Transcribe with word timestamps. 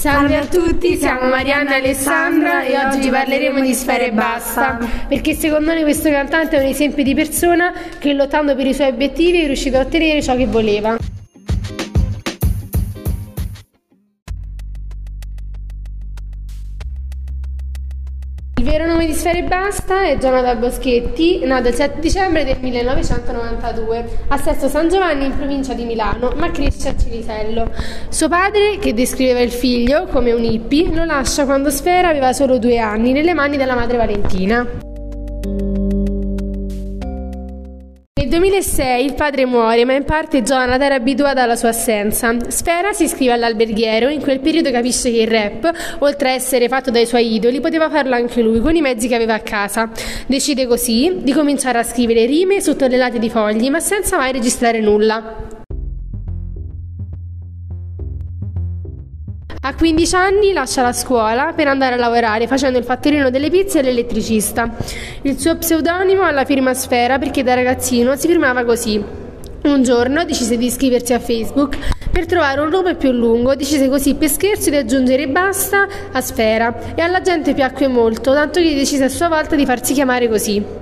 Salve 0.00 0.34
a 0.34 0.46
tutti, 0.46 0.96
siamo 0.96 1.28
Marianna 1.28 1.76
e 1.76 1.80
Alessandra 1.80 2.62
e 2.62 2.74
oggi 2.74 3.10
parleremo 3.10 3.60
di 3.60 3.74
Sfere 3.74 4.06
e 4.06 4.12
Basta, 4.12 4.78
perché 5.06 5.34
secondo 5.34 5.74
noi 5.74 5.82
questo 5.82 6.08
cantante 6.08 6.56
è 6.56 6.60
un 6.60 6.70
esempio 6.70 7.04
di 7.04 7.14
persona 7.14 7.70
che 7.98 8.14
lottando 8.14 8.56
per 8.56 8.66
i 8.66 8.72
suoi 8.72 8.88
obiettivi 8.88 9.42
è 9.42 9.46
riuscito 9.46 9.76
a 9.76 9.80
ottenere 9.80 10.22
ciò 10.22 10.36
che 10.36 10.46
voleva. 10.46 10.96
Vero 18.70 18.86
nome 18.86 19.04
di 19.04 19.14
Sfere 19.14 19.38
e 19.38 19.42
Basta 19.42 20.04
è 20.04 20.16
Gianata 20.16 20.54
Boschetti, 20.54 21.44
nato 21.44 21.66
il 21.66 21.74
7 21.74 21.98
dicembre 21.98 22.44
del 22.44 22.58
1992 22.60 24.18
a 24.28 24.36
Sesto 24.36 24.68
San 24.68 24.88
Giovanni 24.88 25.24
in 25.24 25.36
provincia 25.36 25.74
di 25.74 25.82
Milano, 25.84 26.34
ma 26.36 26.52
cresce 26.52 26.90
a 26.90 26.96
Civitello. 26.96 27.68
Suo 28.08 28.28
padre, 28.28 28.78
che 28.78 28.94
descriveva 28.94 29.40
il 29.40 29.50
figlio 29.50 30.06
come 30.06 30.30
un 30.30 30.44
hippie, 30.44 30.94
lo 30.94 31.04
lascia 31.04 31.46
quando 31.46 31.68
Sfera 31.68 32.10
aveva 32.10 32.32
solo 32.32 32.58
due 32.58 32.78
anni 32.78 33.10
nelle 33.10 33.34
mani 33.34 33.56
della 33.56 33.74
madre 33.74 33.96
Valentina. 33.96 34.89
Nel 38.20 38.28
2006 38.28 39.02
il 39.02 39.14
padre 39.14 39.46
muore, 39.46 39.86
ma 39.86 39.94
in 39.94 40.04
parte 40.04 40.42
Jonathan 40.42 40.82
era 40.82 40.96
abituata 40.96 41.42
alla 41.42 41.56
sua 41.56 41.70
assenza. 41.70 42.36
Sfera 42.48 42.92
si 42.92 43.04
iscrive 43.04 43.32
all'alberghiero, 43.32 44.10
in 44.10 44.20
quel 44.20 44.40
periodo 44.40 44.70
capisce 44.70 45.10
che 45.10 45.22
il 45.22 45.26
rap, 45.26 45.96
oltre 46.00 46.28
a 46.28 46.32
essere 46.34 46.68
fatto 46.68 46.90
dai 46.90 47.06
suoi 47.06 47.32
idoli, 47.32 47.60
poteva 47.60 47.88
farlo 47.88 48.14
anche 48.14 48.42
lui 48.42 48.60
con 48.60 48.76
i 48.76 48.82
mezzi 48.82 49.08
che 49.08 49.14
aveva 49.14 49.32
a 49.32 49.40
casa. 49.40 49.88
Decide 50.26 50.66
così 50.66 51.20
di 51.22 51.32
cominciare 51.32 51.78
a 51.78 51.82
scrivere 51.82 52.26
rime 52.26 52.60
su 52.60 52.76
tonnellate 52.76 53.18
di 53.18 53.30
fogli, 53.30 53.70
ma 53.70 53.80
senza 53.80 54.18
mai 54.18 54.32
registrare 54.32 54.80
nulla. 54.80 55.59
A 59.70 59.74
15 59.74 60.16
anni 60.16 60.52
lascia 60.52 60.82
la 60.82 60.92
scuola 60.92 61.52
per 61.54 61.68
andare 61.68 61.94
a 61.94 61.96
lavorare 61.96 62.48
facendo 62.48 62.76
il 62.76 62.84
fattorino 62.84 63.30
delle 63.30 63.50
pizze 63.50 63.78
e 63.78 63.82
l'elettricista. 63.82 64.68
Il 65.22 65.38
suo 65.38 65.56
pseudonimo 65.58 66.22
ha 66.22 66.32
la 66.32 66.44
firma 66.44 66.74
Sfera 66.74 67.20
perché 67.20 67.44
da 67.44 67.54
ragazzino 67.54 68.16
si 68.16 68.26
firmava 68.26 68.64
così. 68.64 69.00
Un 69.62 69.82
giorno 69.84 70.24
decise 70.24 70.56
di 70.56 70.66
iscriversi 70.66 71.12
a 71.12 71.20
Facebook 71.20 71.78
per 72.10 72.26
trovare 72.26 72.60
un 72.62 72.68
nome 72.68 72.96
più 72.96 73.12
lungo, 73.12 73.54
decise 73.54 73.88
così 73.88 74.16
per 74.16 74.28
scherzo 74.28 74.70
di 74.70 74.76
aggiungere 74.76 75.28
basta 75.28 75.86
a 76.10 76.20
Sfera 76.20 76.96
e 76.96 77.02
alla 77.02 77.20
gente 77.20 77.54
piacque 77.54 77.86
molto, 77.86 78.32
tanto 78.32 78.58
che 78.58 78.74
decise 78.74 79.04
a 79.04 79.08
sua 79.08 79.28
volta 79.28 79.54
di 79.54 79.66
farsi 79.66 79.94
chiamare 79.94 80.28
così. 80.28 80.79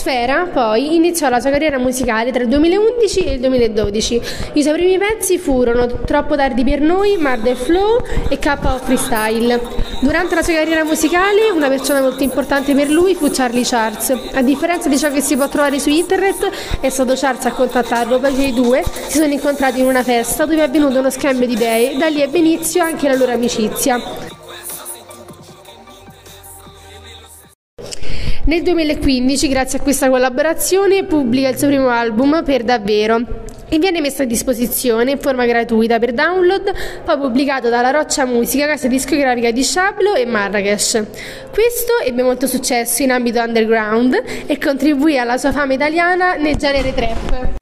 Sfera 0.00 0.48
poi 0.50 0.94
iniziò 0.94 1.28
la 1.28 1.40
sua 1.40 1.50
carriera 1.50 1.76
musicale 1.76 2.32
tra 2.32 2.42
il 2.42 2.48
2011 2.48 3.20
e 3.20 3.32
il 3.34 3.40
2012. 3.40 4.20
I 4.54 4.62
suoi 4.62 4.72
primi 4.72 4.96
pezzi 4.96 5.36
furono 5.36 5.86
Troppo 6.06 6.36
tardi 6.36 6.64
per 6.64 6.80
noi, 6.80 7.18
Murder 7.18 7.54
Flow 7.54 8.02
e 8.30 8.38
KO 8.38 8.78
Freestyle. 8.82 9.60
Durante 10.00 10.34
la 10.34 10.42
sua 10.42 10.54
carriera 10.54 10.84
musicale 10.84 11.50
una 11.50 11.68
persona 11.68 12.00
molto 12.00 12.22
importante 12.22 12.74
per 12.74 12.88
lui 12.88 13.14
fu 13.14 13.28
Charlie 13.30 13.62
Charles. 13.62 14.18
A 14.32 14.40
differenza 14.40 14.88
di 14.88 14.96
ciò 14.96 15.10
che 15.10 15.20
si 15.20 15.36
può 15.36 15.50
trovare 15.50 15.78
su 15.78 15.90
internet, 15.90 16.48
è 16.80 16.88
stato 16.88 17.12
Charles 17.14 17.44
a 17.44 17.52
contattarlo 17.52 18.18
perché 18.20 18.44
i 18.44 18.54
due 18.54 18.82
si 19.08 19.18
sono 19.18 19.30
incontrati 19.30 19.80
in 19.80 19.84
una 19.84 20.02
festa 20.02 20.46
dove 20.46 20.60
è 20.60 20.64
avvenuto 20.64 20.98
uno 20.98 21.10
scambio 21.10 21.46
di 21.46 21.52
idee 21.52 21.92
e 21.92 21.96
da 21.98 22.06
lì 22.06 22.22
ebbe 22.22 22.38
inizio 22.38 22.82
anche 22.82 23.06
la 23.06 23.16
loro 23.16 23.32
amicizia. 23.32 24.39
Nel 28.50 28.62
2015, 28.62 29.46
grazie 29.46 29.78
a 29.78 29.80
questa 29.80 30.10
collaborazione, 30.10 31.04
pubblica 31.04 31.50
il 31.50 31.56
suo 31.56 31.68
primo 31.68 31.88
album 31.88 32.42
per 32.44 32.64
davvero 32.64 33.44
e 33.68 33.78
viene 33.78 34.00
messo 34.00 34.22
a 34.22 34.24
disposizione 34.24 35.12
in 35.12 35.20
forma 35.20 35.46
gratuita 35.46 36.00
per 36.00 36.12
download, 36.12 36.74
poi 37.04 37.16
pubblicato 37.16 37.68
dalla 37.68 37.92
Roccia 37.92 38.24
Musica, 38.24 38.66
casa 38.66 38.88
discografica 38.88 39.52
di 39.52 39.62
Shablo 39.62 40.14
e 40.14 40.26
Marrakesh. 40.26 41.00
Questo 41.52 41.92
ebbe 42.04 42.24
molto 42.24 42.48
successo 42.48 43.04
in 43.04 43.12
ambito 43.12 43.40
underground 43.40 44.20
e 44.46 44.58
contribuì 44.58 45.16
alla 45.16 45.36
sua 45.38 45.52
fama 45.52 45.74
italiana 45.74 46.34
nel 46.34 46.56
genere 46.56 46.92
trap. 46.92 47.59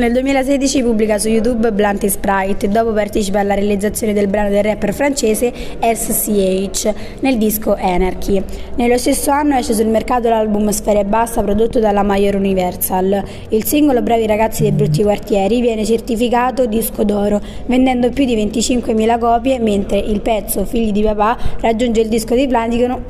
Nel 0.00 0.12
2016 0.12 0.82
pubblica 0.82 1.18
su 1.18 1.28
YouTube 1.28 1.72
Blunt 1.72 2.06
Sprite 2.06 2.70
dopo 2.70 2.90
partecipa 2.94 3.40
alla 3.40 3.52
realizzazione 3.52 4.14
del 4.14 4.28
brano 4.28 4.48
del 4.48 4.62
rapper 4.62 4.94
francese 4.94 5.52
SCH 5.78 6.94
nel 7.20 7.36
disco 7.36 7.76
Anarchy. 7.78 8.42
Nello 8.76 8.96
stesso 8.96 9.30
anno 9.30 9.56
esce 9.56 9.74
sul 9.74 9.88
mercato 9.88 10.30
l'album 10.30 10.70
Sfere 10.70 11.04
Basta 11.04 11.42
prodotto 11.42 11.80
dalla 11.80 12.02
Major 12.02 12.36
Universal. 12.36 13.22
Il 13.50 13.64
singolo 13.64 14.00
Bravi 14.00 14.26
ragazzi 14.26 14.62
dei 14.62 14.72
brutti 14.72 15.02
quartieri 15.02 15.60
viene 15.60 15.84
certificato 15.84 16.64
disco 16.64 17.04
d'oro, 17.04 17.38
vendendo 17.66 18.08
più 18.08 18.24
di 18.24 18.34
25.000 18.36 19.18
copie, 19.18 19.58
mentre 19.58 19.98
il 19.98 20.22
pezzo 20.22 20.64
Figli 20.64 20.92
di 20.92 21.02
papà 21.02 21.36
raggiunge 21.60 22.00
il 22.00 22.08
disco 22.08 22.34
di 22.34 22.46
platino 22.46 23.02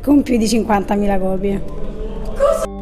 con 0.00 0.22
più 0.22 0.38
di 0.38 0.46
50.000 0.46 1.20
copie. 1.20 2.79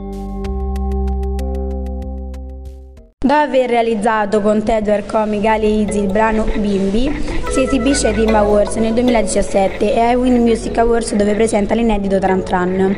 Dopo 3.28 3.40
aver 3.40 3.68
realizzato 3.68 4.40
con 4.40 4.62
Tedward 4.62 5.04
Comic 5.04 5.44
Ali 5.44 5.82
Easy 5.82 6.00
il 6.00 6.06
brano 6.06 6.44
Bimbi, 6.44 7.14
si 7.50 7.64
esibisce 7.64 8.06
ai 8.06 8.14
Team 8.14 8.34
Awards 8.34 8.76
nel 8.76 8.94
2017 8.94 9.92
e 9.92 10.00
ai 10.00 10.14
Win 10.14 10.40
Music 10.40 10.78
Awards 10.78 11.14
dove 11.14 11.34
presenta 11.34 11.74
l'inedito 11.74 12.18
Tran 12.18 12.42
Tran. 12.42 12.96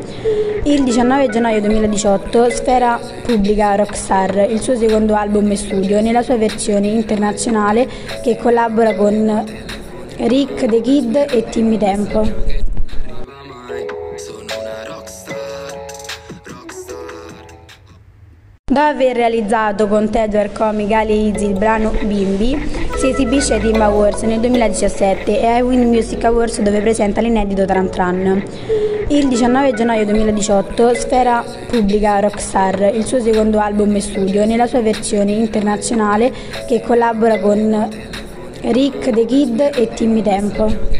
Il 0.63 0.85
19 0.85 1.31
gennaio 1.31 1.61
2018 1.61 2.49
Sfera 2.49 3.01
pubblica 3.25 3.75
Rockstar, 3.75 4.47
il 4.49 4.61
suo 4.61 4.77
secondo 4.77 5.17
album 5.17 5.51
e 5.51 5.57
studio, 5.57 6.01
nella 6.01 6.23
sua 6.23 6.37
versione 6.37 6.87
internazionale 6.87 7.89
che 8.23 8.37
collabora 8.37 8.95
con 8.95 9.45
Rick 10.17 10.65
The 10.65 10.81
Kid 10.81 11.27
e 11.29 11.45
Timmy 11.51 11.77
Tempo. 11.77 12.60
Dopo 18.81 18.93
aver 18.93 19.15
realizzato 19.15 19.87
con 19.89 20.09
Tedward 20.09 20.55
Comic 20.55 20.91
Ali 20.93 21.27
Easy 21.27 21.49
il 21.49 21.59
brano 21.59 21.93
Bimbi, 22.03 22.57
si 22.97 23.11
esibisce 23.11 23.53
ai 23.53 23.61
Team 23.61 23.79
Awards 23.79 24.23
nel 24.23 24.41
2017 24.41 25.39
e 25.39 25.47
ai 25.47 25.61
Win 25.61 25.87
Music 25.87 26.25
Awards 26.25 26.63
dove 26.63 26.81
presenta 26.81 27.21
l'inedito 27.21 27.67
Tran 27.67 27.91
Tran. 27.91 28.43
Il 29.09 29.29
19 29.29 29.75
gennaio 29.75 30.07
2018 30.07 30.95
Sfera 30.95 31.45
pubblica 31.69 32.21
Rockstar, 32.21 32.91
il 32.95 33.05
suo 33.05 33.21
secondo 33.21 33.59
album 33.59 33.95
e 33.97 34.01
studio, 34.01 34.47
nella 34.47 34.67
sua 34.67 34.81
versione 34.81 35.33
internazionale 35.33 36.33
che 36.67 36.81
collabora 36.81 37.39
con 37.39 37.87
Rick 38.63 39.11
The 39.11 39.27
Kid 39.27 39.61
e 39.75 39.91
Timmy 39.93 40.23
Tempo. 40.23 41.00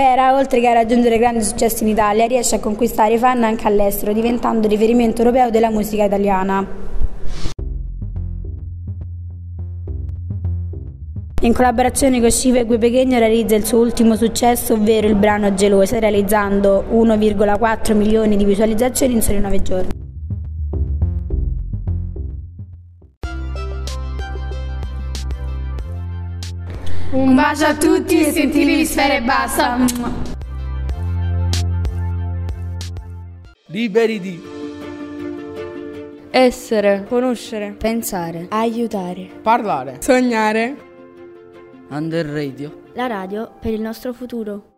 Sfera, 0.00 0.34
oltre 0.34 0.60
che 0.60 0.66
a 0.66 0.72
raggiungere 0.72 1.18
grande 1.18 1.42
successo 1.42 1.82
in 1.82 1.90
Italia, 1.90 2.24
riesce 2.26 2.54
a 2.54 2.58
conquistare 2.58 3.18
fan 3.18 3.44
anche 3.44 3.66
all'estero, 3.66 4.14
diventando 4.14 4.66
riferimento 4.66 5.20
europeo 5.20 5.50
della 5.50 5.68
musica 5.68 6.04
italiana. 6.04 6.66
In 11.42 11.52
collaborazione 11.52 12.18
con 12.18 12.30
Scive 12.30 12.64
Gue 12.64 12.78
Pechegno 12.78 13.18
realizza 13.18 13.56
il 13.56 13.66
suo 13.66 13.80
ultimo 13.80 14.16
successo, 14.16 14.72
ovvero 14.72 15.06
il 15.06 15.16
brano 15.16 15.52
Gelosa, 15.52 15.98
realizzando 15.98 16.82
1,4 16.90 17.94
milioni 17.94 18.38
di 18.38 18.44
visualizzazioni 18.46 19.12
in 19.12 19.20
soli 19.20 19.40
9 19.40 19.62
giorni. 19.62 19.99
Un 27.12 27.34
bacio 27.34 27.64
a 27.64 27.74
tutti 27.74 28.20
e 28.20 28.30
sentitevi 28.30 28.84
sfere 28.84 29.16
e 29.16 29.22
basta. 29.22 29.78
Liberi 33.66 34.20
di 34.20 34.40
essere, 36.30 37.04
conoscere, 37.08 37.72
pensare, 37.72 38.46
aiutare, 38.50 39.28
parlare, 39.42 39.96
sognare. 40.00 40.76
Under 41.88 42.26
Radio. 42.26 42.82
La 42.94 43.08
radio 43.08 43.54
per 43.60 43.72
il 43.72 43.80
nostro 43.80 44.12
futuro. 44.12 44.69